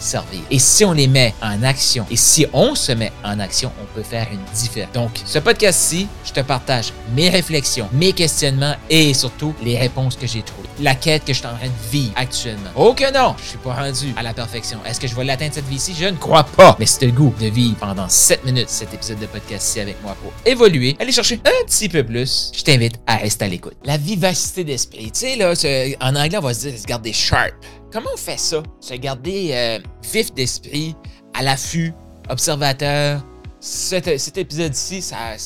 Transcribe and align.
servir. 0.00 0.40
Et 0.50 0.58
si 0.58 0.84
on 0.84 0.92
les 0.92 1.06
met 1.06 1.34
en 1.42 1.62
action, 1.62 2.06
et 2.10 2.16
si 2.16 2.46
on 2.52 2.74
se 2.74 2.92
met 2.92 3.12
en 3.24 3.38
action, 3.40 3.70
on 3.80 3.94
peut 3.94 4.02
faire 4.02 4.28
une 4.32 4.42
différence. 4.54 4.92
Donc, 4.92 5.10
ce 5.24 5.38
podcast-ci, 5.38 6.08
je 6.24 6.32
te 6.32 6.40
partage 6.40 6.92
mes 7.14 7.28
réflexions, 7.28 7.88
mes 7.92 8.12
questionnements 8.12 8.74
et 8.88 9.14
surtout 9.14 9.54
les 9.62 9.78
réponses 9.78 10.16
que 10.16 10.26
j'ai 10.26 10.42
trouvées. 10.42 10.61
La 10.80 10.94
quête 10.94 11.24
que 11.24 11.32
je 11.32 11.38
suis 11.38 11.46
en 11.46 11.56
train 11.56 11.66
de 11.66 11.90
vivre 11.90 12.12
actuellement. 12.16 12.70
Oh 12.74 12.94
que 12.94 13.12
non, 13.12 13.34
je 13.38 13.50
suis 13.50 13.58
pas 13.58 13.74
rendu 13.74 14.12
à 14.16 14.22
la 14.22 14.32
perfection. 14.32 14.78
Est-ce 14.86 14.98
que 14.98 15.06
je 15.06 15.14
vais 15.14 15.24
l'atteindre 15.24 15.54
cette 15.54 15.68
vie-ci? 15.68 15.94
Je 15.98 16.06
ne 16.06 16.16
crois 16.16 16.44
pas. 16.44 16.76
Mais 16.78 16.86
c'est 16.86 17.06
le 17.06 17.12
goût 17.12 17.34
de 17.40 17.46
vivre 17.46 17.76
pendant 17.76 18.08
7 18.08 18.44
minutes 18.44 18.68
cet 18.68 18.94
épisode 18.94 19.18
de 19.18 19.26
podcast-ci 19.26 19.80
avec 19.80 20.02
moi 20.02 20.16
pour 20.22 20.32
évoluer, 20.46 20.96
aller 20.98 21.12
chercher 21.12 21.40
un 21.44 21.66
petit 21.66 21.88
peu 21.88 22.02
plus. 22.04 22.50
Je 22.54 22.62
t'invite 22.62 22.94
à 23.06 23.16
rester 23.16 23.44
à 23.44 23.48
l'écoute. 23.48 23.76
La 23.84 23.96
vivacité 23.96 24.64
d'esprit. 24.64 25.10
Tu 25.12 25.20
sais, 25.20 25.36
là, 25.36 25.52
en 26.00 26.16
anglais, 26.16 26.38
on 26.38 26.42
va 26.42 26.54
se 26.54 26.68
dire, 26.68 26.78
se 26.78 26.86
garder 26.86 27.12
sharp. 27.12 27.52
Comment 27.92 28.10
on 28.14 28.16
fait 28.16 28.38
ça? 28.38 28.62
Se 28.80 28.94
garder 28.94 29.50
euh, 29.52 29.78
vif 30.10 30.32
d'esprit, 30.32 30.94
à 31.34 31.42
l'affût, 31.42 31.92
observateur. 32.30 33.22
Cet, 33.64 34.38
épisode-ci, 34.38 35.00
ça, 35.02 35.36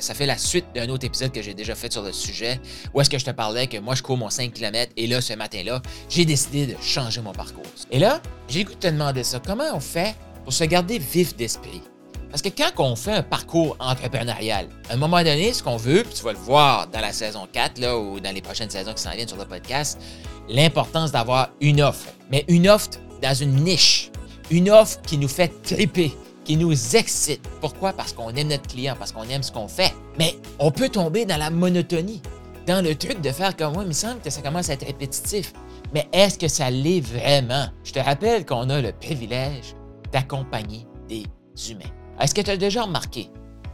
fait 0.00 0.26
la 0.26 0.36
suite 0.36 0.66
d'un 0.74 0.88
autre 0.88 1.06
épisode 1.06 1.30
que 1.30 1.40
j'ai 1.40 1.54
déjà 1.54 1.76
fait 1.76 1.92
sur 1.92 2.02
le 2.02 2.10
sujet, 2.10 2.60
où 2.92 3.00
est-ce 3.00 3.08
que 3.08 3.18
je 3.18 3.24
te 3.24 3.30
parlais 3.30 3.68
que 3.68 3.78
moi, 3.78 3.94
je 3.94 4.02
cours 4.02 4.16
mon 4.16 4.30
5 4.30 4.52
km, 4.52 4.90
et 4.96 5.06
là, 5.06 5.20
ce 5.20 5.34
matin-là, 5.34 5.80
j'ai 6.08 6.24
décidé 6.24 6.66
de 6.66 6.74
changer 6.82 7.20
mon 7.20 7.30
parcours. 7.30 7.62
Et 7.92 8.00
là, 8.00 8.20
j'ai 8.48 8.64
goûté 8.64 8.74
de 8.74 8.80
te 8.80 8.86
demander 8.88 9.22
ça. 9.22 9.38
Comment 9.38 9.76
on 9.76 9.78
fait 9.78 10.16
pour 10.42 10.52
se 10.52 10.64
garder 10.64 10.98
vif 10.98 11.36
d'esprit? 11.36 11.82
Parce 12.30 12.42
que 12.42 12.48
quand 12.48 12.72
on 12.78 12.96
fait 12.96 13.12
un 13.12 13.22
parcours 13.22 13.76
entrepreneurial, 13.78 14.66
à 14.90 14.94
un 14.94 14.96
moment 14.96 15.22
donné, 15.22 15.52
ce 15.52 15.62
qu'on 15.62 15.76
veut, 15.76 16.02
puis 16.02 16.14
tu 16.14 16.24
vas 16.24 16.32
le 16.32 16.38
voir 16.38 16.88
dans 16.88 17.00
la 17.00 17.12
saison 17.12 17.46
4 17.52 17.78
là, 17.78 17.96
ou 17.96 18.18
dans 18.18 18.34
les 18.34 18.42
prochaines 18.42 18.70
saisons 18.70 18.92
qui 18.92 19.02
s'en 19.02 19.12
viennent 19.12 19.28
sur 19.28 19.38
le 19.38 19.44
podcast, 19.44 20.00
l'importance 20.48 21.12
d'avoir 21.12 21.50
une 21.60 21.80
offre. 21.80 22.08
Mais 22.28 22.44
une 22.48 22.68
offre 22.68 22.98
dans 23.22 23.34
une 23.34 23.54
niche. 23.54 24.10
Une 24.50 24.68
offre 24.68 25.00
qui 25.02 25.16
nous 25.16 25.28
fait 25.28 25.52
triper, 25.62 26.12
qui 26.44 26.56
nous 26.56 26.96
excite. 26.96 27.42
Pourquoi? 27.60 27.92
Parce 27.92 28.12
qu'on 28.12 28.30
aime 28.30 28.48
notre 28.48 28.68
client, 28.68 28.96
parce 28.98 29.12
qu'on 29.12 29.24
aime 29.24 29.42
ce 29.42 29.52
qu'on 29.52 29.68
fait. 29.68 29.94
Mais 30.18 30.36
on 30.58 30.70
peut 30.70 30.88
tomber 30.88 31.24
dans 31.24 31.36
la 31.36 31.50
monotonie, 31.50 32.20
dans 32.66 32.84
le 32.84 32.94
truc 32.94 33.20
de 33.20 33.30
faire 33.30 33.56
comme 33.56 33.74
moi, 33.74 33.82
il 33.82 33.88
me 33.88 33.92
semble 33.92 34.20
que 34.20 34.30
ça 34.30 34.42
commence 34.42 34.70
à 34.70 34.74
être 34.74 34.86
répétitif. 34.86 35.52
Mais 35.94 36.08
est-ce 36.12 36.38
que 36.38 36.48
ça 36.48 36.70
l'est 36.70 37.00
vraiment? 37.00 37.66
Je 37.84 37.92
te 37.92 37.98
rappelle 37.98 38.46
qu'on 38.46 38.70
a 38.70 38.80
le 38.80 38.92
privilège 38.92 39.74
d'accompagner 40.12 40.86
des 41.08 41.24
humains. 41.70 41.90
Est-ce 42.20 42.34
que 42.34 42.40
tu 42.40 42.50
as 42.50 42.56
déjà 42.56 42.82
remarqué 42.82 43.28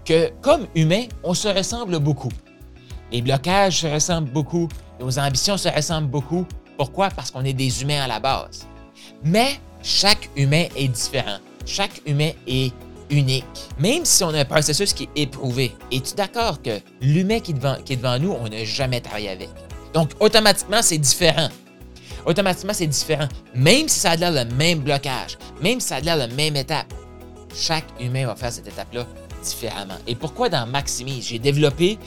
que, 0.05 0.30
comme 0.41 0.66
humain, 0.74 1.05
on 1.22 1.34
se 1.34 1.48
ressemble 1.48 1.98
beaucoup? 1.98 2.30
Les 3.12 3.22
blocages 3.22 3.80
se 3.80 3.86
ressemblent 3.86 4.30
beaucoup, 4.30 4.69
nos 5.00 5.19
ambitions 5.19 5.56
se 5.56 5.69
ressemblent 5.69 6.08
beaucoup. 6.08 6.46
Pourquoi? 6.77 7.08
Parce 7.11 7.30
qu'on 7.30 7.44
est 7.44 7.52
des 7.52 7.83
humains 7.83 8.02
à 8.02 8.06
la 8.06 8.20
base. 8.20 8.66
Mais 9.24 9.58
chaque 9.83 10.28
humain 10.36 10.66
est 10.77 10.89
différent. 10.89 11.39
Chaque 11.67 12.01
humain 12.06 12.31
est 12.47 12.73
unique. 13.11 13.45
Même 13.78 14.05
si 14.05 14.25
on 14.25 14.31
a 14.31 14.41
un 14.41 14.45
processus 14.45 14.92
qui 14.92 15.05
est 15.05 15.23
éprouvé, 15.23 15.73
es-tu 15.92 16.14
d'accord 16.14 16.61
que 16.62 16.81
l'humain 17.01 17.41
qui, 17.41 17.53
est 17.53 17.97
devant 17.97 18.19
nous, 18.19 18.33
on 18.33 18.48
n'a 18.48 18.64
jamais 18.64 19.01
travaillé 19.01 19.30
avec? 19.30 19.48
Donc, 19.95 20.11
automatiquement, 20.20 20.83
c'est 20.83 20.98
différent. 20.98 21.48
Automatiquement, 22.27 22.74
c'est 22.74 22.86
différent. 22.86 23.29
Même 23.55 23.89
si 23.89 24.01
ça 24.01 24.11
a 24.11 24.17
l'air 24.17 24.33
le 24.33 24.45
même 24.55 24.80
blocage, 24.80 25.39
même 25.63 25.80
si 25.80 25.89
ça 25.89 25.97
a 25.97 26.01
l'air 26.01 26.17
la 26.17 26.29
même 26.29 26.57
étape, 26.57 26.92
chaque 27.55 27.86
humain 27.98 28.27
va 28.27 28.36
faire 28.36 28.52
cette 28.52 28.68
étape-là 28.68 29.07
différemment. 29.42 29.97
Et 30.07 30.14
pourquoi 30.14 30.48
dans 30.48 30.67
Maximise, 30.67 31.27
j'ai 31.29 31.39
développé 31.39 31.98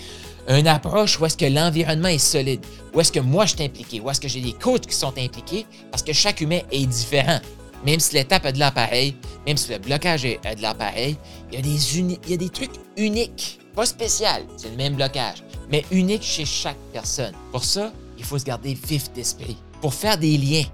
une 0.48 0.68
approche 0.68 1.20
où 1.20 1.26
est-ce 1.26 1.38
que 1.38 1.46
l'environnement 1.46 2.10
est 2.10 2.18
solide, 2.18 2.66
où 2.94 3.00
est-ce 3.00 3.12
que 3.12 3.20
moi 3.20 3.46
je 3.46 3.56
suis 3.56 3.64
impliqué, 3.64 4.00
où 4.00 4.10
est-ce 4.10 4.20
que 4.20 4.28
j'ai 4.28 4.42
des 4.42 4.54
coachs 4.54 4.86
qui 4.86 4.96
sont 4.96 5.14
impliqués, 5.18 5.66
parce 5.92 6.04
que 6.04 6.14
chaque 6.14 6.42
humain 6.42 6.60
est 6.72 6.86
différent. 6.86 7.40
Même 7.86 8.00
si 8.00 8.16
l'étape 8.16 8.46
a 8.46 8.52
de 8.52 8.60
l'appareil, 8.60 9.16
même 9.48 9.58
si 9.58 9.72
le 9.72 9.80
blocage 9.80 10.26
a 10.46 10.56
de 10.56 10.62
l'appareil, 10.62 11.18
il 11.52 11.56
y 11.56 11.58
a 11.58 11.62
des 11.62 12.00
il 12.00 12.30
y 12.30 12.34
a 12.34 12.38
des 12.38 12.50
trucs 12.50 12.72
uniques, 12.98 13.60
pas 13.76 13.86
spécial, 13.86 14.44
c'est 14.58 14.70
le 14.70 14.78
même 14.78 14.96
blocage, 14.96 15.44
mais 15.72 15.84
unique 15.92 16.24
chez 16.24 16.46
chaque 16.46 16.78
personne. 16.94 17.34
Pour 17.52 17.64
ça, 17.64 17.92
il 18.18 18.24
faut 18.24 18.38
se 18.38 18.46
garder 18.46 18.74
vif 18.74 19.12
d'esprit 19.14 19.58
pour 19.82 19.94
faire 19.94 20.18
des 20.18 20.38
liens. 20.38 20.66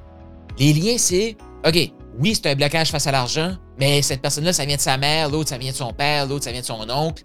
Les 0.60 0.74
liens, 0.74 0.98
c'est 0.98 1.38
OK, 1.66 1.92
oui, 2.20 2.36
c'est 2.36 2.50
un 2.50 2.56
blocage 2.56 2.90
face 2.90 3.08
à 3.08 3.12
l'argent, 3.12 3.56
mais 3.80 4.02
cette 4.02 4.22
personne-là, 4.22 4.54
ça 4.54 4.66
vient 4.66 4.76
de 4.76 4.82
sa 4.82 4.98
mère, 4.98 5.30
l'autre, 5.30 5.50
ça 5.50 5.58
vient 5.58 5.72
de 5.72 5.78
son 5.78 5.94
père, 5.94 6.26
l'autre, 6.26 6.46
ça 6.46 6.52
vient 6.52 6.62
de 6.62 6.66
son 6.66 6.90
oncle. 6.90 7.24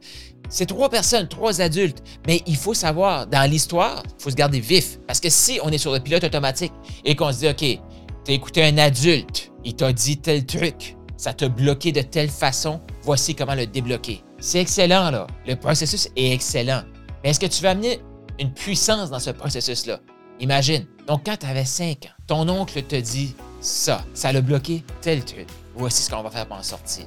C'est 0.48 0.66
trois 0.66 0.90
personnes, 0.90 1.28
trois 1.28 1.62
adultes. 1.62 2.02
Mais 2.26 2.42
il 2.46 2.56
faut 2.56 2.74
savoir, 2.74 3.26
dans 3.26 3.50
l'histoire, 3.50 4.02
il 4.18 4.22
faut 4.22 4.30
se 4.30 4.34
garder 4.34 4.60
vif. 4.60 4.98
Parce 5.06 5.18
que 5.18 5.30
si 5.30 5.58
on 5.62 5.70
est 5.70 5.78
sur 5.78 5.92
le 5.92 6.00
pilote 6.00 6.24
automatique 6.24 6.72
et 7.04 7.16
qu'on 7.16 7.32
se 7.32 7.38
dit, 7.38 7.48
OK, 7.48 7.80
t'as 8.24 8.32
écouté 8.32 8.64
un 8.64 8.78
adulte, 8.78 9.52
il 9.64 9.74
t'a 9.74 9.92
dit 9.92 10.18
tel 10.18 10.46
truc, 10.46 10.96
ça 11.16 11.32
t'a 11.32 11.48
bloqué 11.48 11.92
de 11.92 12.02
telle 12.02 12.28
façon, 12.28 12.80
voici 13.02 13.34
comment 13.34 13.54
le 13.54 13.66
débloquer. 13.66 14.22
C'est 14.40 14.60
excellent, 14.60 15.10
là. 15.10 15.26
Le 15.46 15.54
processus 15.54 16.08
est 16.16 16.32
excellent. 16.32 16.82
Mais 17.22 17.30
est-ce 17.30 17.40
que 17.40 17.46
tu 17.46 17.62
vas 17.62 17.70
amener 17.70 18.00
une 18.40 18.52
puissance 18.52 19.10
dans 19.10 19.20
ce 19.20 19.30
processus-là? 19.30 20.00
Imagine. 20.40 20.86
Donc, 21.06 21.24
quand 21.24 21.36
tu 21.36 21.46
avais 21.46 21.64
5 21.64 22.06
ans, 22.06 22.22
ton 22.26 22.48
oncle 22.48 22.82
te 22.82 22.96
dit 22.96 23.34
ça, 23.60 24.04
ça 24.14 24.32
l'a 24.32 24.40
bloqué 24.40 24.82
tel 25.00 25.24
truc. 25.24 25.46
Voici 25.76 26.02
ce 26.02 26.10
qu'on 26.10 26.22
va 26.22 26.30
faire 26.30 26.46
pour 26.46 26.56
en 26.56 26.62
sortir. 26.62 27.06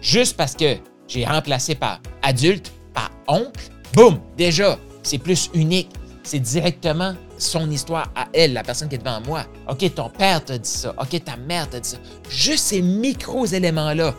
Juste 0.00 0.36
parce 0.36 0.54
que 0.54 0.76
j'ai 1.08 1.24
remplacé 1.24 1.74
par 1.74 2.00
adulte, 2.22 2.72
par 2.94 3.10
oncle, 3.26 3.70
boum, 3.94 4.20
déjà, 4.36 4.78
c'est 5.02 5.18
plus 5.18 5.50
unique. 5.54 5.90
C'est 6.22 6.38
directement 6.38 7.14
son 7.38 7.70
histoire 7.70 8.10
à 8.14 8.28
elle, 8.32 8.52
la 8.52 8.62
personne 8.62 8.88
qui 8.88 8.96
est 8.96 8.98
devant 8.98 9.20
moi. 9.20 9.44
OK, 9.68 9.94
ton 9.94 10.10
père 10.10 10.44
t'a 10.44 10.58
dit 10.58 10.68
ça. 10.68 10.94
OK, 11.00 11.24
ta 11.24 11.36
mère 11.36 11.68
t'a 11.68 11.80
dit 11.80 11.88
ça. 11.88 11.98
Juste 12.28 12.64
ces 12.64 12.82
micros-éléments-là 12.82 14.14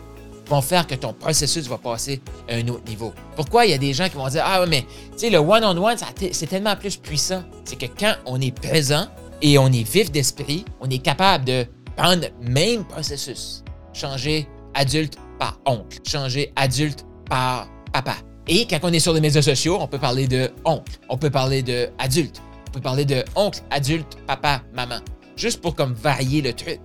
vont 0.48 0.60
faire 0.60 0.86
que 0.86 0.94
ton 0.94 1.12
processus 1.12 1.68
va 1.68 1.78
passer 1.78 2.20
à 2.48 2.54
un 2.54 2.68
autre 2.68 2.84
niveau. 2.88 3.12
Pourquoi 3.36 3.66
il 3.66 3.70
y 3.70 3.74
a 3.74 3.78
des 3.78 3.92
gens 3.92 4.08
qui 4.08 4.16
vont 4.16 4.28
dire 4.28 4.42
Ah, 4.44 4.64
mais 4.66 4.82
tu 5.12 5.18
sais, 5.18 5.30
le 5.30 5.38
one-on-one, 5.38 5.96
c'est 6.32 6.46
tellement 6.46 6.76
plus 6.76 6.96
puissant. 6.96 7.42
C'est 7.64 7.76
que 7.76 7.86
quand 7.86 8.14
on 8.26 8.40
est 8.40 8.50
présent 8.50 9.06
et 9.42 9.58
on 9.58 9.68
est 9.68 9.88
vif 9.88 10.10
d'esprit, 10.10 10.64
on 10.80 10.90
est 10.90 10.98
capable 10.98 11.44
de 11.44 11.66
prendre 11.96 12.26
le 12.42 12.50
même 12.50 12.84
processus, 12.84 13.62
changer 13.92 14.48
adulte 14.74 15.16
par 15.38 15.58
oncle, 15.66 15.98
changer 16.06 16.52
adulte 16.56 17.04
par 17.28 17.68
papa. 17.92 18.16
Et 18.48 18.66
quand 18.66 18.78
on 18.82 18.92
est 18.92 19.00
sur 19.00 19.12
les 19.12 19.20
médias 19.20 19.42
sociaux, 19.42 19.78
on 19.80 19.86
peut 19.86 19.98
parler 19.98 20.26
de 20.26 20.50
oncle, 20.64 20.92
on 21.08 21.16
peut 21.16 21.30
parler 21.30 21.62
de 21.62 21.88
adulte, 21.98 22.42
on 22.70 22.72
peut 22.72 22.80
parler 22.80 23.04
de 23.04 23.24
oncle, 23.34 23.60
adulte, 23.70 24.16
papa, 24.28 24.62
maman. 24.72 25.00
Juste 25.36 25.60
pour 25.60 25.74
comme 25.74 25.92
varier 25.92 26.40
le 26.40 26.52
truc, 26.52 26.78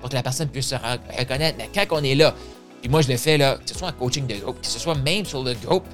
pour 0.00 0.10
que 0.10 0.14
la 0.14 0.22
personne 0.24 0.48
puisse 0.48 0.66
se 0.66 0.74
reconnaître. 0.74 1.56
Mais 1.58 1.70
quand 1.72 1.84
on 1.96 2.02
est 2.02 2.16
là, 2.16 2.34
puis 2.80 2.90
moi 2.90 3.02
je 3.02 3.08
le 3.08 3.16
fais 3.16 3.38
là, 3.38 3.56
que 3.56 3.70
ce 3.70 3.78
soit 3.78 3.88
en 3.88 3.92
coaching 3.92 4.26
de 4.26 4.34
groupe, 4.34 4.60
que 4.60 4.66
ce 4.66 4.80
soit 4.80 4.96
même 4.96 5.24
sur 5.24 5.44
le 5.44 5.54
groupe 5.54 5.84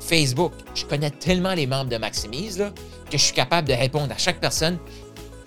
Facebook, 0.00 0.52
je 0.74 0.84
connais 0.84 1.10
tellement 1.10 1.54
les 1.54 1.66
membres 1.66 1.88
de 1.88 1.96
Maximise 1.96 2.58
là, 2.58 2.72
que 3.10 3.16
je 3.16 3.24
suis 3.24 3.34
capable 3.34 3.68
de 3.68 3.72
répondre 3.72 4.12
à 4.12 4.18
chaque 4.18 4.38
personne 4.38 4.78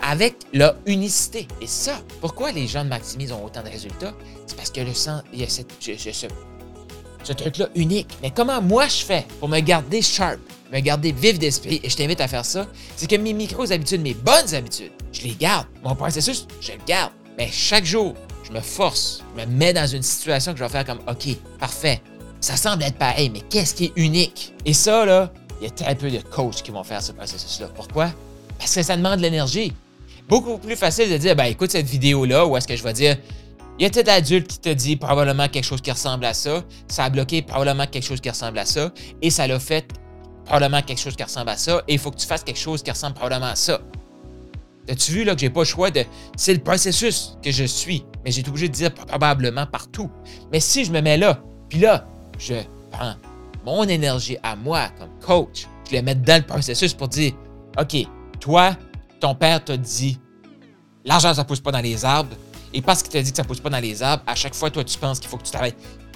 avec 0.02 0.36
la 0.52 0.76
unicité. 0.88 1.48
Et 1.62 1.68
ça, 1.68 2.02
pourquoi 2.22 2.52
les 2.52 2.66
gens 2.68 2.84
de 2.84 2.90
Maximise 2.90 3.32
ont 3.32 3.46
autant 3.46 3.62
de 3.62 3.70
résultats? 3.70 4.14
C'est 4.48 4.58
parce 4.58 4.72
que 4.72 4.82
le 4.82 4.96
sens, 4.96 5.22
il 5.32 5.42
y 5.42 5.44
a 5.44 5.48
cette, 5.50 5.72
ce, 5.80 7.34
truc-là 7.34 7.70
unique. 7.76 8.18
Mais 8.24 8.32
comment 8.32 8.64
moi 8.64 8.88
je 8.88 9.06
fais 9.06 9.28
pour 9.40 9.48
me 9.48 9.60
garder 9.60 10.02
sharp, 10.02 10.40
me 10.74 10.80
garder 10.80 11.12
vif 11.12 11.38
d'esprit, 11.38 11.80
et 11.84 11.90
je 11.90 11.96
t'invite 11.96 12.20
à 12.20 12.28
faire 12.28 12.44
ça, 12.44 12.68
c'est 12.96 13.10
que 13.10 13.16
mes 13.16 13.34
micros 13.34 13.72
habitudes, 13.72 14.02
mes 14.02 14.16
bonnes 14.16 14.54
habitudes, 14.54 14.92
je 15.12 15.22
les 15.22 15.36
garde. 15.36 15.68
Mon 15.84 15.96
processus, 15.96 16.48
je 16.60 16.72
le 16.72 16.80
garde. 16.86 17.12
Mais 17.38 17.50
chaque 17.52 17.86
jour, 17.86 18.16
je 18.44 18.52
me 18.52 18.60
force, 18.60 19.24
je 19.38 19.42
me 19.42 19.48
mets 19.48 19.74
dans 19.74 19.88
une 19.88 20.02
situation 20.02 20.52
que 20.52 20.60
je 20.60 20.64
vais 20.64 20.70
faire 20.70 20.86
comme, 20.86 21.00
OK, 21.08 21.38
parfait. 21.60 22.02
Ça 22.42 22.58
semble 22.58 22.84
être 22.84 22.98
pareil, 22.98 23.30
mais 23.30 23.42
qu'est-ce 23.50 23.76
qui 23.76 23.86
est 23.86 23.94
unique? 23.96 24.54
Et 24.66 24.74
ça, 24.74 25.06
là, 25.06 25.32
il 25.62 25.66
y 25.66 25.68
a 25.68 25.70
très 25.70 25.96
peu 25.96 26.10
de 26.10 26.20
coachs 26.20 26.62
qui 26.62 26.72
vont 26.72 26.84
faire 26.84 27.02
ce 27.02 27.12
processus-là. 27.12 27.70
Pourquoi? 27.74 28.12
Parce 28.58 28.76
que 28.76 28.84
ça 28.84 28.98
demande 28.98 29.18
de 29.18 29.22
l'énergie 29.22 29.74
beaucoup 30.28 30.58
plus 30.58 30.76
facile 30.76 31.10
de 31.10 31.18
dire, 31.18 31.36
ben 31.36 31.46
écoute 31.46 31.72
cette 31.72 31.88
vidéo-là, 31.88 32.46
où 32.46 32.58
est-ce 32.58 32.68
que 32.68 32.76
je 32.76 32.84
vais 32.84 32.94
dire, 32.94 33.18
il 33.80 33.84
y 33.84 33.86
a 33.86 33.90
tel 33.90 34.10
adulte 34.10 34.48
qui 34.48 34.60
te 34.60 34.70
dit 34.70 34.96
probablement 34.96 35.48
quelque 35.48 35.66
chose 35.66 35.82
qui 35.82 35.92
ressemble 35.92 36.26
à 36.26 36.34
ça, 36.34 36.64
ça 36.88 37.06
a 37.06 37.10
bloqué 37.10 37.42
probablement 37.42 37.88
quelque 37.88 38.06
chose 38.06 38.22
qui 38.22 38.30
ressemble 38.30 38.60
à 38.60 38.66
ça, 38.66 38.92
et 39.22 39.30
ça 39.30 39.48
l'a 39.48 39.60
fait 39.60 39.88
probablement 40.46 40.82
quelque 40.82 41.00
chose 41.00 41.16
qui 41.16 41.24
ressemble 41.24 41.50
à 41.50 41.58
ça, 41.58 41.84
et 41.88 41.94
il 41.94 42.00
faut 42.00 42.12
que 42.12 42.18
tu 42.18 42.28
fasses 42.28 42.44
quelque 42.44 42.60
chose 42.60 42.84
qui 42.84 42.92
ressemble 42.92 43.16
probablement 43.16 43.52
à 43.52 43.56
ça. 43.56 43.80
As-tu 44.90 45.12
vu 45.12 45.24
là 45.24 45.34
que 45.34 45.40
j'ai 45.40 45.50
pas 45.50 45.62
le 45.62 45.66
choix 45.66 45.92
de. 45.92 46.04
C'est 46.36 46.54
le 46.54 46.60
processus 46.60 47.38
que 47.42 47.52
je 47.52 47.64
suis. 47.64 48.06
mais 48.24 48.32
j'ai 48.32 48.42
été 48.42 48.50
obligé 48.50 48.68
de 48.68 48.74
dire 48.74 48.94
probablement 48.94 49.66
partout. 49.66 50.12
Mais 50.52 50.60
si 50.60 50.84
je 50.84 50.92
me 50.92 51.00
mets 51.02 51.18
là, 51.18 51.42
puis 51.70 51.80
là, 51.80 52.06
je 52.38 52.56
prends 52.92 53.16
mon 53.66 53.84
énergie 53.88 54.38
à 54.44 54.56
moi 54.58 54.90
comme 55.00 55.10
coach, 55.26 55.68
je 55.90 55.96
la 55.96 56.02
mets 56.02 56.16
dans 56.16 56.42
le 56.42 56.46
processus 56.46 56.94
pour 56.94 57.08
dire 57.08 57.32
OK, 57.80 57.96
toi, 58.42 58.76
ton 59.22 59.36
père 59.36 59.64
t'a 59.64 59.78
dit 59.78 60.20
l'argent, 61.06 61.34
ça 61.34 61.46
pousse 61.46 61.62
pas 61.62 61.72
dans 61.72 61.80
les 61.80 62.04
arbres. 62.04 62.36
Et 62.74 62.82
parce 62.82 63.04
qu'il 63.04 63.12
t'a 63.12 63.22
dit 63.22 63.32
que 63.32 63.38
ça 63.38 63.44
pousse 63.44 63.60
pas 63.60 63.70
dans 63.70 63.80
les 63.80 64.04
arbres, 64.04 64.24
à 64.28 64.36
chaque 64.36 64.56
fois, 64.56 64.70
toi, 64.70 64.84
tu 64.84 64.98
penses 64.98 65.20
qu'il 65.20 65.30
faut 65.30 65.38
que 65.38 65.44
tu 65.44 65.52
travailles 65.52 65.76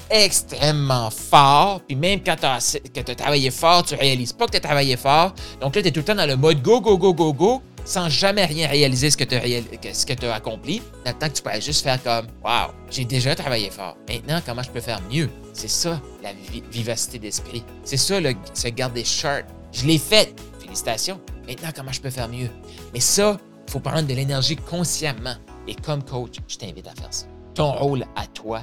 extrêmement 0.10 1.10
fort. 1.10 1.82
Puis 1.88 1.96
même 1.96 2.22
quand 2.24 2.36
tu 2.36 2.46
as, 2.46 3.16
travaillé 3.16 3.52
fort, 3.52 3.84
tu 3.84 3.96
réalises 3.96 4.34
pas 4.34 4.46
que 4.46 4.52
tu 4.52 4.58
as 4.58 4.62
travaillé 4.62 4.98
fort. 4.98 5.34
Donc 5.62 5.76
là, 5.76 5.82
tu 5.82 5.88
es 5.88 5.92
tout 5.92 6.00
le 6.00 6.06
temps 6.06 6.16
dans 6.16 6.28
le 6.28 6.36
mode 6.36 6.62
go, 6.62 6.82
go, 6.82 6.98
go, 6.98 7.14
go, 7.14 7.34
go, 7.34 7.62
sans 7.86 8.10
jamais 8.10 8.46
rien 8.46 8.68
réaliser 8.68 9.10
ce 9.10 9.18
que 9.18 9.24
tu 9.24 10.26
as, 10.26 10.34
accompli. 10.34 10.82
Dans 11.06 11.12
le 11.12 11.18
temps 11.18 11.30
que 11.30 11.34
tu 11.34 11.42
pourrais 11.42 11.62
juste 11.62 11.84
faire 11.84 12.02
comme 12.04 12.28
Waouh, 12.44 12.72
j'ai 12.90 13.06
déjà 13.06 13.36
travaillé 13.36 13.70
fort. 13.70 13.98
Maintenant, 14.10 14.42
comment 14.46 14.64
je 14.64 14.70
peux 14.70 14.82
faire 14.82 15.02
mieux? 15.12 15.30
C'est 15.54 15.70
ça, 15.70 16.02
la 16.22 16.32
vivacité 16.72 17.20
d'esprit. 17.20 17.64
C'est 17.84 17.98
ça, 17.98 18.20
le, 18.20 18.34
se 18.54 18.68
garder 18.68 19.04
sharp. 19.04 19.46
Je 19.72 19.86
l'ai 19.86 19.98
fait. 19.98 20.34
Félicitations. 20.60 21.20
Maintenant, 21.48 21.70
comment 21.76 21.92
je 21.92 22.02
peux 22.02 22.10
faire 22.10 22.28
mieux? 22.28 22.50
Mais 22.94 23.00
ça, 23.00 23.38
il 23.68 23.72
faut 23.72 23.80
prendre 23.80 24.08
de 24.08 24.14
l'énergie 24.14 24.58
consciemment. 24.58 25.36
Et 25.68 25.76
comme 25.76 26.04
coach, 26.04 26.36
je 26.48 26.58
t'invite 26.58 26.88
à 26.88 26.92
faire 26.92 27.14
ça. 27.14 27.26
Ton 27.54 27.72
rôle 27.72 28.06
à 28.16 28.26
toi, 28.28 28.62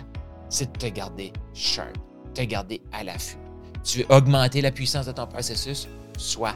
c'est 0.49 0.73
de 0.73 0.79
te 0.79 0.87
garder 0.87 1.33
sharp, 1.55 1.97
te 2.35 2.43
garder 2.43 2.81
à 2.93 3.05
l'affût. 3.05 3.39
Tu 3.85 3.99
veux 3.99 4.07
augmenter 4.09 4.63
la 4.63 4.71
puissance 4.71 5.07
de 5.07 5.13
ton 5.13 5.27
processus? 5.27 5.89
Sois 6.17 6.55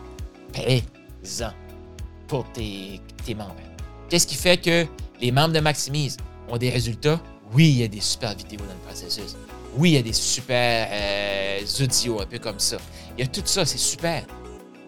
présent 0.52 1.52
pour 2.26 2.50
tes, 2.52 3.00
membres. 3.36 3.54
Qu'est-ce 4.08 4.26
qui 4.26 4.34
fait 4.34 4.56
que 4.56 4.86
les 5.20 5.30
membres 5.30 5.52
de 5.52 5.60
Maximise 5.60 6.16
ont 6.48 6.56
des 6.56 6.70
résultats? 6.70 7.20
Oui, 7.52 7.68
il 7.68 7.78
y 7.78 7.84
a 7.84 7.88
des 7.88 8.00
super 8.00 8.34
vidéos 8.34 8.60
dans 8.60 8.72
le 8.72 8.86
processus. 8.86 9.36
Oui, 9.76 9.90
il 9.90 9.94
y 9.94 9.98
a 9.98 10.02
des 10.02 10.12
super 10.14 10.88
euh, 10.90 11.84
audios 11.84 12.20
un 12.20 12.26
peu 12.26 12.38
comme 12.38 12.58
ça. 12.58 12.78
Il 13.16 13.20
y 13.20 13.24
a 13.24 13.26
tout 13.26 13.42
ça, 13.44 13.66
c'est 13.66 13.78
super. 13.78 14.24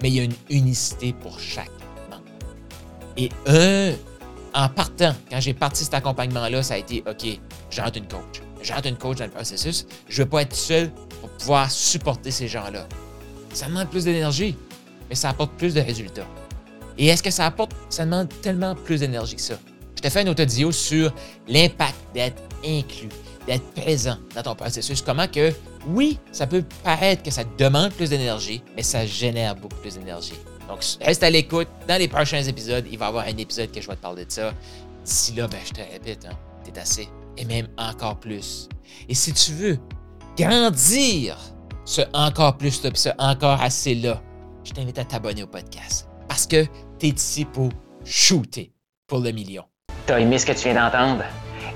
Mais 0.02 0.08
il 0.08 0.14
y 0.14 0.20
a 0.20 0.24
une 0.24 0.36
unicité 0.48 1.12
pour 1.12 1.38
chaque 1.38 1.70
membre. 2.10 2.24
Et 3.18 3.28
un, 3.46 3.92
en 4.54 4.68
partant, 4.70 5.14
quand 5.30 5.40
j'ai 5.40 5.52
parti 5.52 5.84
cet 5.84 5.94
accompagnement-là, 5.94 6.62
ça 6.62 6.74
a 6.74 6.76
été 6.78 7.04
OK, 7.06 7.38
j'entre 7.70 7.98
une 7.98 8.08
coach. 8.08 8.40
J'entre 8.62 8.88
une 8.88 8.96
coach 8.96 9.18
dans 9.18 9.24
le 9.24 9.30
processus. 9.30 9.86
Je 10.08 10.20
ne 10.20 10.24
veux 10.24 10.30
pas 10.30 10.42
être 10.42 10.54
seul 10.54 10.90
pour 11.20 11.30
pouvoir 11.30 11.70
supporter 11.70 12.30
ces 12.30 12.48
gens-là. 12.48 12.86
Ça 13.52 13.66
demande 13.66 13.88
plus 13.88 14.04
d'énergie, 14.04 14.56
mais 15.08 15.14
ça 15.14 15.30
apporte 15.30 15.52
plus 15.52 15.74
de 15.74 15.80
résultats. 15.80 16.26
Et 16.98 17.06
est-ce 17.06 17.22
que 17.22 17.30
ça 17.30 17.46
apporte, 17.46 17.72
ça 17.88 18.04
demande 18.04 18.28
tellement 18.42 18.74
plus 18.74 19.00
d'énergie 19.00 19.38
ça? 19.38 19.54
Je 19.96 20.02
te 20.02 20.08
fais 20.08 20.20
un 20.20 20.26
autre 20.28 20.42
audio 20.42 20.72
sur 20.72 21.12
l'impact 21.48 21.96
d'être 22.14 22.42
inclus, 22.64 23.08
d'être 23.46 23.64
présent 23.72 24.16
dans 24.34 24.42
ton 24.42 24.54
processus. 24.54 25.02
Comment 25.02 25.26
que, 25.26 25.52
oui, 25.88 26.18
ça 26.32 26.46
peut 26.46 26.64
paraître 26.84 27.22
que 27.22 27.30
ça 27.30 27.44
demande 27.58 27.92
plus 27.92 28.10
d'énergie, 28.10 28.62
mais 28.76 28.82
ça 28.82 29.04
génère 29.04 29.56
beaucoup 29.56 29.76
plus 29.76 29.94
d'énergie. 29.94 30.34
Donc, 30.68 30.84
reste 31.00 31.22
à 31.22 31.30
l'écoute. 31.30 31.68
Dans 31.88 31.98
les 31.98 32.08
prochains 32.08 32.42
épisodes, 32.42 32.86
il 32.90 32.98
va 32.98 33.06
y 33.06 33.08
avoir 33.08 33.26
un 33.26 33.36
épisode 33.36 33.72
que 33.72 33.80
je 33.80 33.88
vais 33.88 33.96
te 33.96 34.00
parler 34.00 34.24
de 34.24 34.30
ça. 34.30 34.54
D'ici 35.04 35.34
là, 35.34 35.48
ben, 35.48 35.58
je 35.66 35.72
te 35.72 35.80
répète, 35.80 36.26
hein, 36.30 36.36
t'es 36.64 36.78
assez. 36.78 37.08
Et 37.36 37.44
même 37.44 37.68
encore 37.78 38.18
plus. 38.18 38.68
Et 39.08 39.14
si 39.14 39.32
tu 39.32 39.52
veux 39.52 39.78
grandir 40.36 41.36
ce 41.84 42.02
encore 42.12 42.56
plus, 42.56 42.82
ce 42.94 43.08
encore 43.18 43.60
assez 43.60 43.94
là, 43.94 44.22
je 44.64 44.72
t'invite 44.72 44.98
à 44.98 45.04
t'abonner 45.04 45.42
au 45.42 45.46
podcast. 45.46 46.08
Parce 46.28 46.46
que 46.46 46.64
tu 46.98 47.06
es 47.06 47.10
ici 47.10 47.44
pour 47.44 47.70
shooter 48.04 48.72
pour 49.06 49.20
le 49.20 49.32
million. 49.32 49.64
T'as 50.06 50.20
aimé 50.20 50.38
ce 50.38 50.46
que 50.46 50.52
tu 50.52 50.68
viens 50.68 50.74
d'entendre? 50.74 51.24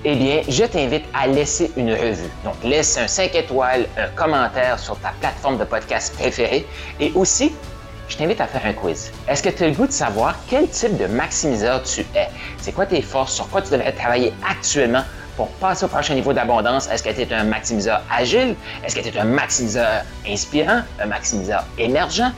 Eh 0.04 0.16
bien, 0.16 0.42
je 0.46 0.64
t'invite 0.64 1.04
à 1.14 1.26
laisser 1.26 1.72
une 1.76 1.92
revue. 1.92 2.30
Donc, 2.44 2.54
laisse 2.62 2.98
un 2.98 3.08
5 3.08 3.34
étoiles, 3.34 3.86
un 3.96 4.08
commentaire 4.08 4.78
sur 4.78 4.98
ta 4.98 5.12
plateforme 5.20 5.56
de 5.56 5.64
podcast 5.64 6.14
préférée 6.14 6.66
et 7.00 7.10
aussi 7.14 7.52
je 8.08 8.16
t'invite 8.18 8.40
à 8.40 8.46
faire 8.46 8.66
un 8.66 8.74
quiz. 8.74 9.10
Est-ce 9.26 9.42
que 9.42 9.48
tu 9.48 9.64
as 9.64 9.68
le 9.68 9.74
goût 9.74 9.86
de 9.86 9.92
savoir 9.92 10.36
quel 10.48 10.68
type 10.68 10.98
de 10.98 11.06
maximiseur 11.06 11.82
tu 11.82 12.02
es? 12.14 12.28
C'est 12.60 12.72
quoi 12.72 12.84
tes 12.84 13.00
forces? 13.00 13.34
Sur 13.34 13.48
quoi 13.48 13.62
tu 13.62 13.72
devrais 13.72 13.92
travailler 13.92 14.32
actuellement? 14.46 15.02
Pour 15.36 15.48
passer 15.48 15.84
au 15.84 15.88
prochain 15.88 16.14
niveau 16.14 16.32
d'abondance? 16.32 16.88
Est-ce 16.88 17.02
que 17.02 17.10
tu 17.10 17.22
es 17.22 17.32
un 17.32 17.44
maximiseur 17.44 18.02
agile? 18.10 18.56
Est-ce 18.84 18.94
que 18.94 19.00
tu 19.00 19.08
es 19.08 19.18
un 19.18 19.24
maximiseur 19.24 20.02
inspirant? 20.26 20.82
Un 21.00 21.06
maximiseur 21.06 21.64
émergent? 21.78 22.32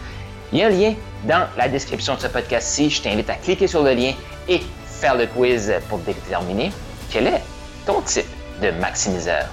Il 0.53 0.59
y 0.59 0.63
a 0.63 0.67
un 0.67 0.71
lien 0.71 0.95
dans 1.25 1.47
la 1.57 1.69
description 1.69 2.15
de 2.15 2.21
ce 2.21 2.29
podcast-ci. 2.29 2.91
Je 2.91 3.03
t'invite 3.03 3.29
à 3.31 3.35
cliquer 3.35 3.67
sur 3.67 3.83
le 3.83 3.93
lien 3.93 4.13
et 4.49 4.61
faire 4.87 5.17
le 5.17 5.27
quiz 5.27 5.73
pour 5.89 5.99
déterminer 5.99 6.73
quel 7.11 7.27
est 7.27 7.43
ton 7.85 8.01
type 8.03 8.27
de 8.63 8.71
maximiseur. 8.71 9.47